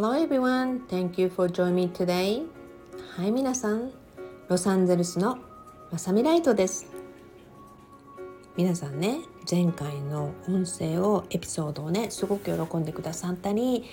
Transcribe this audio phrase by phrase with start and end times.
[0.00, 2.46] Hello everyone, thank you for joining me today.
[3.16, 3.90] はい皆さん、
[4.48, 5.38] ロサンゼルスの
[5.90, 6.86] まさみライトです。
[8.56, 9.18] 皆さんね、
[9.50, 13.86] 前回の音声をエピソードをね、すごく喜んでくださったり、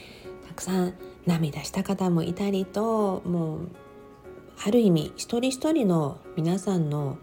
[0.48, 0.94] たくさん
[1.26, 3.70] 涙した方もいたりと、もう
[4.64, 7.18] ある意味一人一人の皆さんの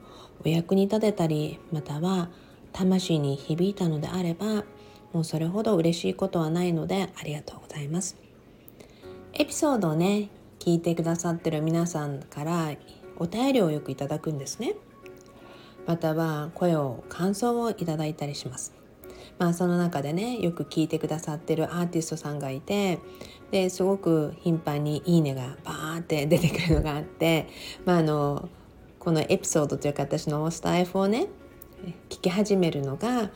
[0.45, 2.31] お役に立てたり、または
[2.73, 4.65] 魂に響いたのであれば、
[5.13, 8.32] もうそれほど嬉しいことはないのでありがとうございます
[9.35, 10.29] エピソードをね
[10.59, 12.73] 聞いてくださってる皆さんから
[13.17, 14.75] お便りをよくいただくんですね。
[15.87, 18.75] または声を感想をいただいたりします。
[19.39, 22.99] まあその中でねよく聞いてくださってるアーティストさんがいて
[23.51, 27.49] ですごく頻繁に「いいね」がバーって出てくるのがあって
[27.87, 28.49] まああの
[28.99, 31.29] このエピソードというか私のスタイフをね
[32.11, 33.31] 聞き始めるのが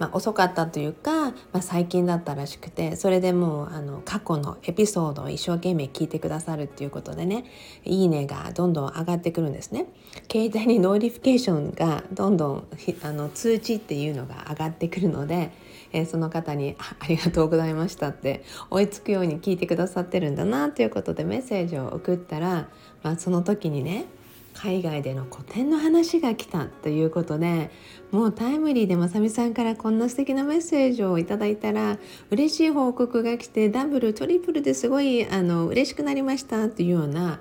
[0.00, 7.44] まあ、遅かったというか、まあ、最近だったらしくてそれでもうあの過去のエピソードを一生懸命聞いてくださるっていうことでね
[7.84, 9.86] 「いいね」がどんどん上がってくるんですね。
[10.32, 12.66] 携帯に notification がどんどん
[13.02, 15.52] あの通知っていうのが上がってくるので、
[15.92, 22.70] えー、その方にあ「ありがとうございました」って追いつくように聞いてくださってるんだなということでメッセージを送ったら、
[23.02, 24.06] まあ、その時にね
[24.54, 27.70] 海外での個展の話が来たということで
[28.10, 31.98] もうタイムリーでまさみさんからこんな素敵なメッセージをいただいたら
[32.30, 37.40] 嬉しい報告が来てダブルトリプルですごいあの嬉しくなりましたというような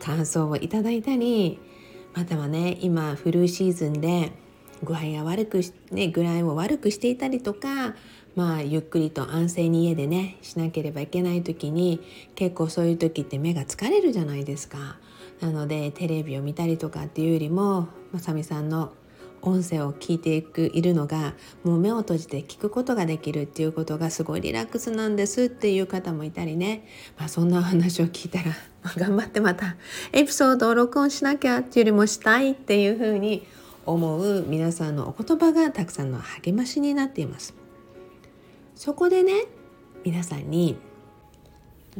[0.00, 1.58] 感想をいただいたり
[2.14, 4.32] またはね今フルシーズンで
[4.82, 5.60] 具合が悪く
[5.90, 7.94] ね具合を悪くしていたりとか
[8.34, 12.00] まあゆっくりと安静に家でねしなければいけない時に
[12.34, 14.98] 結構そういう時って目が疲れるじゃないですか。
[15.40, 18.92] なのでテレビを見たりとかっていうよりもまさみさんの
[19.42, 26.86] 音声を聞いていくいるのがもう目を閉じて聞くことができるっていうことがすごいリラックスなんですっていう方もいたりね、
[27.18, 28.52] まあ、そんなお話を聞いたら
[28.96, 29.76] 頑張ってまた
[30.12, 33.46] エピソードを録音しなきゃっていうよりもしたいっていうふうに
[33.84, 37.54] 思う皆さんのお言葉がたくさんの励ましになっています。
[38.74, 39.46] そこでね
[40.04, 40.76] 皆さんに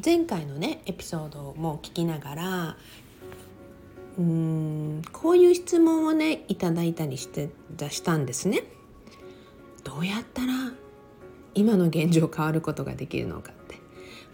[0.05, 2.77] 前回のねエピソードも聞きながら
[4.19, 8.63] うーんこういう質問をねいただいたりして出したんですね。
[9.85, 10.53] どうやったら
[11.55, 13.77] 今の現状変わることができるのかって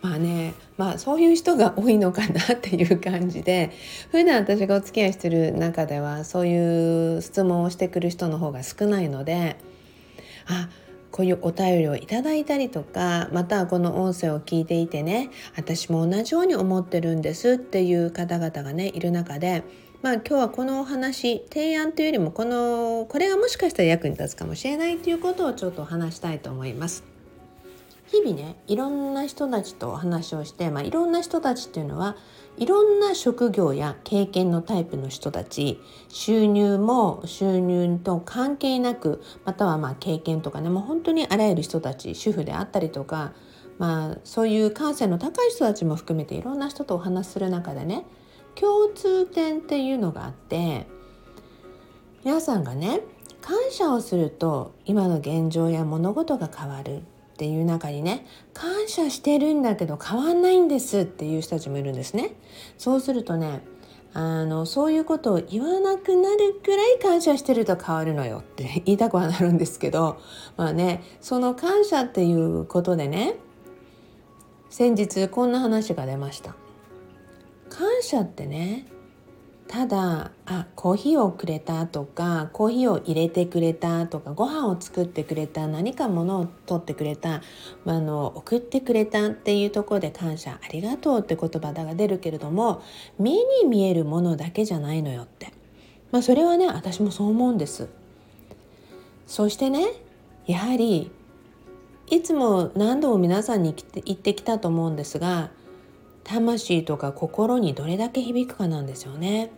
[0.01, 3.71] まあねまあそういう人が多いのかなっていう感じで
[4.11, 9.57] 普段私がお付き合いしてる中ではそういう質問をしてくる人の方が少ないので
[10.47, 10.69] あ
[11.13, 19.63] こういうお便りをいただいたりとかまたこの音声を聞いていてね私も同じように思ってるんですっていう方々がねいる中で
[20.01, 27.05] まあ今日はこのお話提案というよりもこのこれがもしかしたら役に立つかもしれないということをちょっと話したいと思います。
[28.13, 32.17] 日々ねいろんな人たちとお話をして、まあ、いろんな人たちっていうのは
[32.59, 43.33] いろんな職業や経験のタイプの人たち収入も収入と関係なくまたはまあ経験とかねもう本当にあらゆる人たち主婦であったりとか、
[43.79, 48.05] まあ、そういう感性の高い人たちも含めていろんな人とお話しする中でね
[48.55, 50.87] 共通点っていうのがあって
[52.23, 53.01] 皆さんがね
[53.41, 57.03] 感謝をすると今の現状や物事が変わる。
[57.33, 62.35] っていう中にね感謝してるんだけど変わんないんですっていう人たちもいるんですね。
[62.79, 63.63] そうするとね
[64.15, 70.19] あのそういうことを言わなくなるくらい感謝してると変わるのよって 言いたくはなるんですけど
[70.57, 73.37] まあねその感謝っていうことでね
[74.69, 76.55] 先日こんな話が出ました。
[77.71, 78.87] 感謝ってね
[79.73, 87.41] ただあコーヒーをくれたとかコーヒーを入れてくれたとかご飯を作ってくれた何か物を取ってくれた、
[87.87, 92.83] まあ、の送ってくれたっていうとこで感謝ありがとうって言葉が出るけれども
[93.19, 95.55] 目に見えるものだけじゃないのよって、
[96.11, 97.89] まあ、それはね私もそう思うんです。
[99.27, 99.87] そしてね
[100.47, 101.11] やはり
[102.11, 103.75] いつも何度も皆さんに
[104.05, 105.49] 言ってきたと思うんですが
[106.25, 109.51] 魂とか心にどれだけ響くかなんですよね。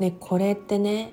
[0.00, 1.12] でこれってね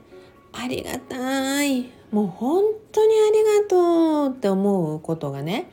[0.54, 1.92] ありがたい。
[2.12, 2.64] もう本
[2.94, 5.70] 当にありがとうって思うことがね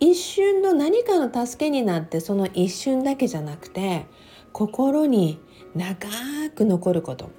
[0.00, 4.04] 一瞬の何かの助けになってその一瞬だけじゃなくて
[4.52, 5.40] 心に
[5.74, 6.08] 長
[6.54, 7.30] く残ること。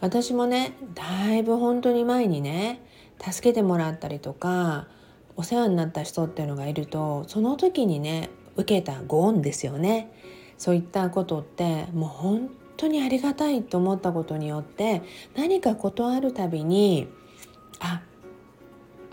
[0.00, 2.82] 私もねだいぶ本当に前にね
[3.20, 4.88] 助けてもらったりとか
[5.36, 10.12] お世話になった人っていうのがいるとその時にね受けたご恩ですよね。
[10.58, 15.02] そういったことってもう本当にありがたいと思ったことによって
[15.34, 17.08] 何か事あるたびに
[17.80, 18.02] あ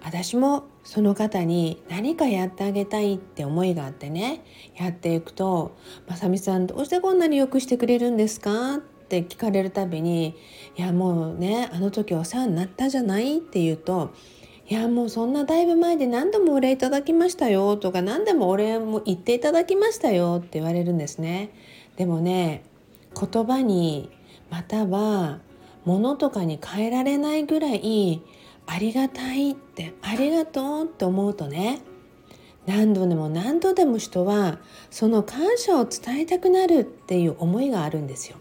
[0.03, 4.43] 私もその方に何かやってあげたいって思いがあってね
[4.75, 5.75] やっていくと
[6.07, 8.79] 「まさみさんどうしてこんなによくしてくれるんですか?」っ
[9.09, 10.35] て聞かれるたびに
[10.77, 14.11] 「いやもうねあの時お世話になったじゃない?」って言うと
[14.69, 21.49] いやもうそんなだいぶ前で何度もお礼いただきましたよとか何でもお礼も言っていただきましたよって言われるんですね。
[21.97, 22.63] でもね
[23.19, 24.09] 言葉に
[24.49, 25.39] または
[25.85, 28.21] 物とかに変えられないぐらい
[28.65, 31.81] ありがたいってありがとうって思うとね
[32.65, 34.59] 何度でも何度でも人は
[34.91, 38.37] その感謝を伝えたくなるっていう思いがあるんですよ。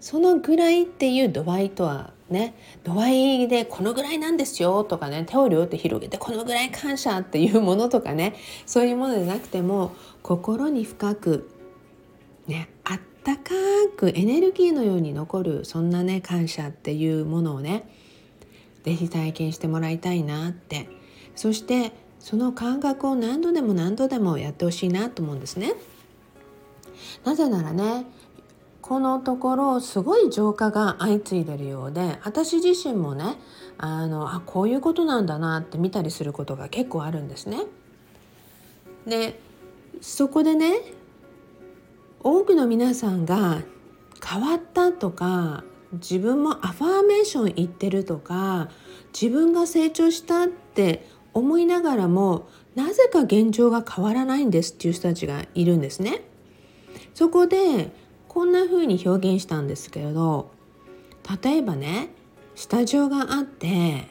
[0.00, 3.10] そのぐらいっていう度合いとはね度合
[3.44, 8.34] いでこのぐらいなんですよとかね手を両手広げてこのぐらい感謝っていうものとかね
[8.66, 9.92] そういうものでなくても
[10.24, 11.48] 心に深く
[12.52, 13.52] ねあったか
[13.96, 17.88] くエネルギーのように残るそんなね感謝っていうものをね
[18.84, 20.88] 是非体験してもらいたいなって
[21.34, 25.74] そしてその感覚を何度でも何度でもやってほしいなと思うんですね。
[27.24, 28.06] なぜならね
[28.80, 33.36] このところすごい浄化が相次いでるようで私自身もね
[33.78, 37.58] あのあこういうことなんだなって見たりすることが結構あるんですね。
[39.06, 39.40] で
[40.00, 40.80] そこでね
[42.22, 43.62] 多くの皆さんが
[44.24, 48.70] 変わったとか自分もアファーメーション言ってるとか
[49.12, 56.22] 自分が成長したって思いながらもなぜか現状が変わらないんですっていう人たちがいるんですね。
[57.14, 57.92] そこで
[58.28, 60.50] こんな風に表現したんですけれど
[61.42, 62.08] 例えばね
[62.54, 64.08] スタジオがあって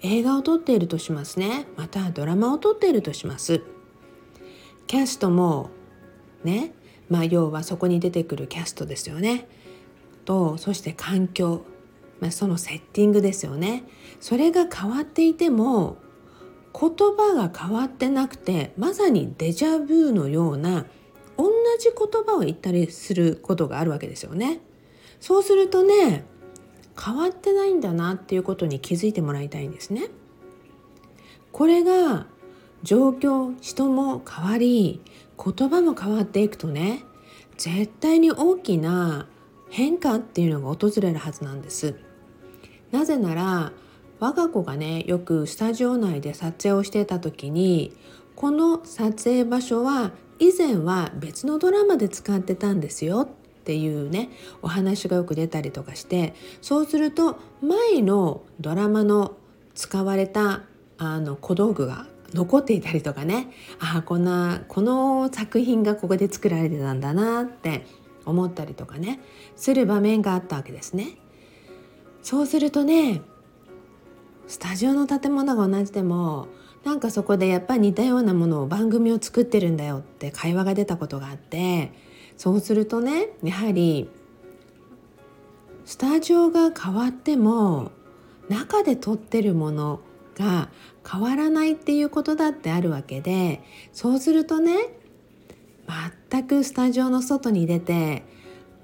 [0.00, 3.62] 映画を撮っているとしますねまたはドラマを撮っているとします
[4.86, 5.70] キャストも
[6.44, 6.72] ね
[7.10, 9.46] まあ要はそこに出てくるキャストですよね
[10.24, 11.64] とそして環境、
[12.20, 13.84] まあ、そのセッティングですよね
[14.20, 15.98] それが変わっていても
[16.72, 20.86] 言葉が変わってなくてまさにデジャブーのような
[21.36, 24.60] 同じ言葉を言ったりすることがあるわけですよね。
[25.20, 26.24] そうするとね
[27.02, 30.08] 変わってないんだなっていうことに気づいてもらいたいんですね。
[31.50, 32.26] これが
[32.82, 35.00] 状況人も変わり
[35.42, 37.04] 言葉も変わっていくとね
[37.56, 39.26] 絶対に大きな
[39.70, 41.94] 変化っていうのが訪れるはずなんです。
[42.90, 43.72] なぜなら
[44.18, 47.96] 我が子がねよくスタジオ内で撮影をしてた時に
[48.34, 53.28] この撮影場所は以前は別のドラマで使ってたんですよっ
[53.64, 54.30] ていうね
[54.62, 59.36] お話がよく出たりとかしてそうすると前のドラマの
[59.74, 60.62] 使われた
[60.98, 63.48] あの小道具が残っていたりとかね
[63.78, 67.86] ああこんなこの作品がここで作られてたんだなって
[68.24, 69.20] 思ったりとかね
[69.56, 71.16] する場面があったわけですね。
[72.22, 73.22] そうするとね
[74.46, 76.48] スタジオの建物が同じでも
[76.84, 81.92] なんかそこでやっぱり似たようなものを番組を作ってるんだよって会話が出たことがあって
[82.36, 84.08] そうするとねやはり
[85.84, 87.90] スタジオが変わっても
[88.48, 90.00] 中で撮ってるもの
[90.40, 90.70] が
[91.08, 94.76] 変わらないっていうことだってあるわけでそうするとね
[96.30, 98.24] 全くスタジオの外に出て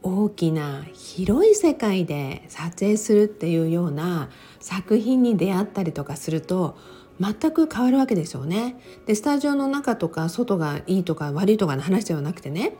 [0.02, 4.28] 大きな広い世界で撮影するっていうような
[4.60, 6.76] 作品に出会ったりとかすると
[7.20, 8.76] 全く変わるわけですよね。
[9.06, 12.74] でスタジオの中とか外がいいとか悪いとかの話ではなくてね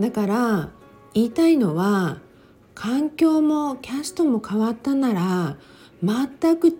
[0.00, 0.70] だから
[1.14, 2.18] 言いたいのは
[2.74, 5.56] 環境もキャストも変わったなら
[6.02, 6.76] 全く違う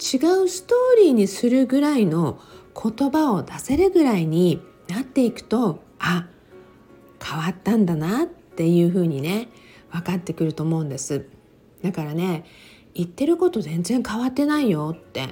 [0.49, 2.41] ストーリーにするぐらいの
[2.75, 6.27] 言葉を出せるぐらいになっていくとあ
[7.25, 9.49] 変わったんだなっていうふうにね
[9.93, 11.27] 分かってくると思うんです。
[11.83, 12.45] だからね
[12.95, 15.29] 言ってること全然変わってないよって。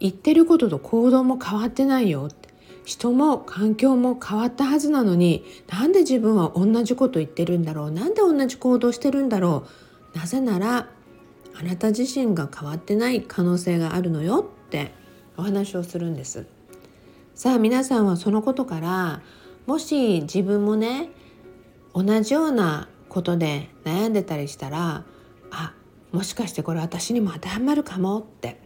[0.00, 2.48] 言ってることと行動も変わってないよって。
[2.84, 7.90] 人も環境も変わったはずなのになんで自分は同じこと言ってるんだろう？
[7.90, 9.66] なんで同じ行動してるんだろ
[10.14, 10.18] う？
[10.18, 10.88] なぜなら
[11.60, 14.92] あなた自身が変わってない可能性があるのよって
[15.36, 16.46] お話をするんです。
[17.34, 19.22] さあ皆さんはそのことから
[19.66, 21.10] もし自分もね
[21.94, 25.04] 同じようなことで悩んでたりしたら
[25.50, 25.74] あ
[26.12, 28.60] もしかしてこれ私にも当てはまるかもって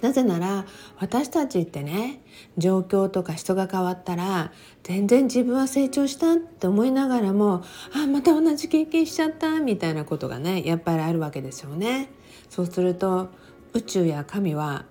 [0.00, 0.64] なぜなら
[0.98, 2.20] 私たちってね
[2.56, 4.52] 状況とか人が変わったら
[4.84, 7.64] 全然自分は成長したって思いながらも
[7.94, 12.10] あまた同じ経験しちゃったみたいなことがねやっぱりあるわけですよね。
[12.48, 13.28] そうすると
[13.74, 14.86] 宇宙や神は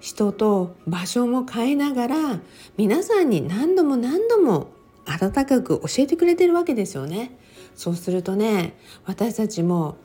[0.00, 2.40] 人と場所も変えながら
[2.76, 4.68] 皆さんに何度も何度も
[5.06, 7.36] 温かく教えてくれてるわけですよね。
[7.74, 9.96] そうするとね私たちも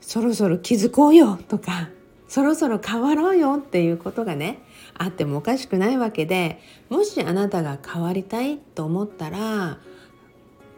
[0.00, 1.90] そろそろ気づこうよとか
[2.28, 4.62] そろそろ変わろうよっていうことがね
[4.96, 9.78] あってもおかしくないわけでもしあなたが変わりたいと思ったら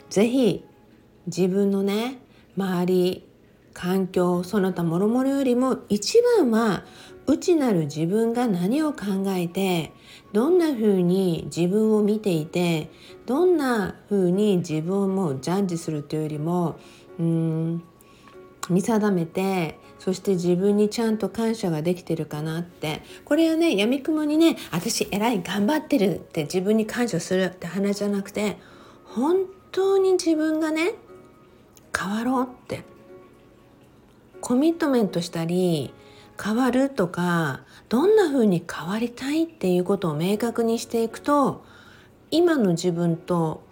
[0.09, 0.65] 是非
[1.27, 2.19] 自分のね
[2.57, 3.27] 周り
[3.73, 6.85] 環境その他もろもろよりも一番は
[7.27, 9.93] 内なる自分が何を考えて
[10.33, 12.91] どんな風に自分を見ていて
[13.27, 16.79] どんな風に自分をもうジャッジするというよりも
[17.19, 17.83] うん
[18.69, 23.03] 見定めてそして自分にちゃんと感謝ができてるかなって。
[23.25, 28.57] これはねやみくもにね私偉い頑張ってるって自分に感謝するって話じゃなくて
[29.05, 30.95] 本当に自分がね
[31.97, 32.83] 変わろうって。
[34.41, 35.93] コミットメントしたり
[36.43, 41.63] 変わるとかどんな風に変わりたいっていうことを明確にしていくと
[42.31, 43.63] 今の自分と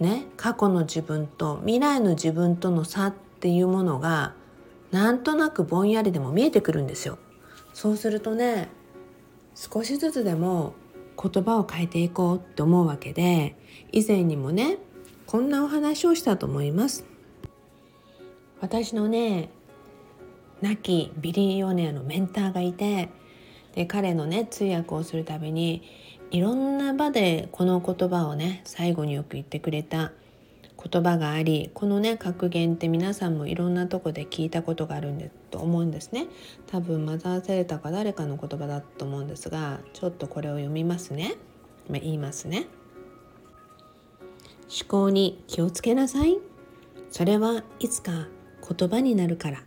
[0.00, 4.32] ね過去の自分と未来の自分との差っていうものが
[4.94, 7.18] なんとなくぼんやりでも見えてくるんですよ。
[7.72, 8.68] そうするとね
[9.56, 10.74] 少しずつでも
[11.20, 13.56] 言葉を変えていこうって思うわけで
[13.90, 14.78] 以前にもね
[15.26, 17.04] こんなお話をしたと思います。
[18.60, 19.50] 私のね
[20.62, 23.08] 亡きビリーオネアのメンターがいて
[23.74, 25.82] で彼のね通訳をするたびに
[26.30, 30.12] いろんな場でこの言葉をね最後によく言ってくれた
[30.90, 36.26] 言葉がありこのね格言って皆さんもいろんなとこで聞いたことがあるんでと思うんですね。
[36.66, 41.36] 多分マザー・セレタか誰かの言葉だと思うんですがちょっとこれを読みますね、
[41.88, 42.66] ま、言いますね。
[44.68, 46.38] 思考に気をつけなさい。
[47.10, 48.28] それはいつか
[48.68, 49.62] 言葉になるから。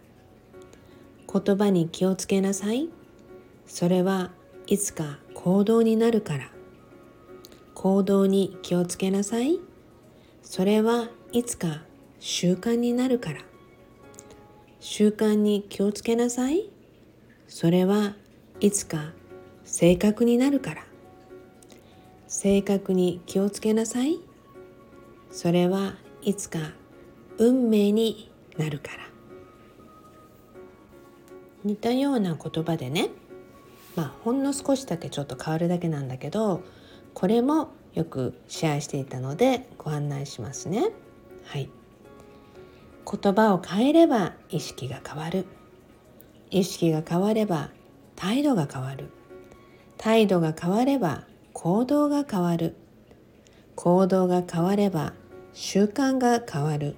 [1.32, 2.90] 言葉に気をつけなさい。
[3.66, 4.32] それは
[4.68, 6.52] いつか行動になるから。
[7.74, 9.60] 行動に気をつけなさい。
[10.50, 11.82] それはいつか
[12.22, 13.42] 習慣になるから。
[14.80, 16.70] 習慣に気をつけなさい。
[17.50, 18.16] それは
[18.62, 19.12] いつか
[19.66, 20.86] 性格になるから。
[22.30, 24.20] 性格に気をつけなさい。
[25.32, 26.60] それはいつか
[27.38, 29.00] 運命になるから。
[31.66, 33.10] 似たような言葉でね。
[33.98, 36.64] まあほんの少しだけちょっと変わるだけなんだけど
[37.18, 40.92] これもよくシェアしていたのでご案内しますね。
[41.46, 41.68] はい。
[43.12, 45.48] 言葉を変えれば意識が変わる。
[46.52, 47.72] 意識が変われば
[48.16, 49.10] 態度が変わる。
[49.98, 52.76] 態度が変われば行動が変わる。
[53.76, 55.14] 行動が変われば
[55.54, 56.96] 習慣が変わる。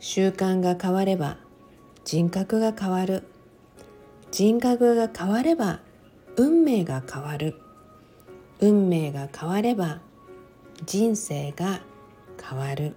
[0.00, 1.36] 習慣が変われば
[2.06, 3.24] 人格が変わる。
[4.30, 5.80] 人格が変われば
[6.36, 7.67] 運命が変わる。
[8.60, 10.00] 運命が変われば
[10.84, 11.80] 人生が
[12.42, 12.94] 変わる。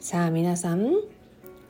[0.00, 0.92] さあ皆さん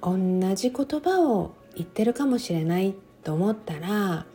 [0.03, 4.27] 同じ言葉を言ってるかもしれないと思ったら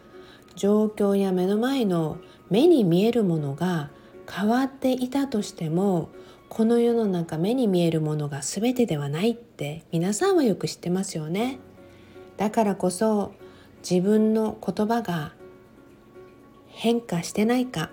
[0.56, 2.18] 状況や目の前の
[2.50, 3.90] 目に見えるものが
[4.30, 6.10] 変わっていたとしても
[6.50, 11.60] この世の中目に見えるものが全てではないって皆さんはよく知ってますよね。
[12.38, 13.34] だからこそ
[13.88, 15.34] 自分の言葉が
[16.70, 17.90] 変化してないか。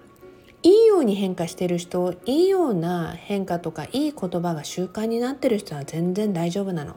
[0.63, 6.97] いいように変化してる人いいような変化とかいい言葉が習慣になってる人は全然大丈夫なの。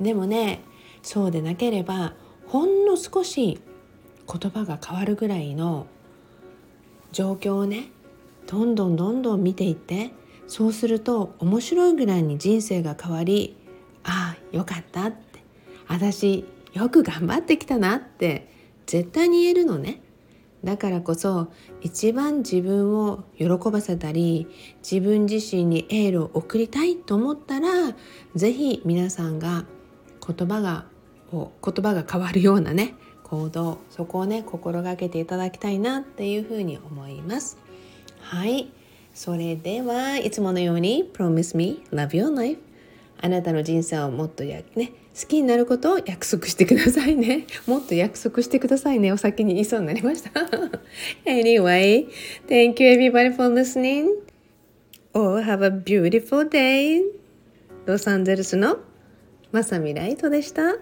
[0.00, 0.62] でもね
[1.02, 2.14] そうでなければ
[2.46, 3.60] ほんの少し
[4.28, 5.86] 言葉が変わるぐらいの
[7.12, 7.90] 状況をね
[8.46, 10.12] どんどんどんどん見ていって
[10.46, 13.56] そうすると面白いぐらいに人生が変わり
[14.04, 15.40] ああよかったって
[15.88, 18.48] 私よく頑張ってきたなって
[18.86, 20.02] 絶対に言えるのね。
[20.66, 21.46] だからこそ
[21.80, 27.94] 一番自分を喜ばせたり自分自身にエールを送りたいと思ったら
[28.34, 29.64] 是非皆さんが
[30.26, 30.86] 言葉が
[31.30, 37.58] 言葉が変わるようなね行動そこをね心がけていただきたいなっていうふうに思います。
[38.20, 38.68] はい。
[39.14, 42.58] それではいつものように Promise me love your life.
[43.26, 47.46] あなたの人生をもっとやね好きになることを約束してくださいね。
[47.66, 49.10] もっと約束してくださいね。
[49.10, 50.30] お先に言いそうになりました。
[51.26, 52.06] Anyway
[52.46, 54.10] thank you everybody for listening.
[55.12, 57.02] Oh have a beautiful day.
[57.86, 58.78] ロサンゼルスの
[59.50, 60.76] まさみライトでした。